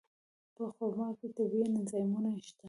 په 0.55 0.63
خرما 0.75 1.07
کې 1.17 1.27
طبیعي 1.37 1.67
انزایمونه 1.77 2.31
شته. 2.45 2.59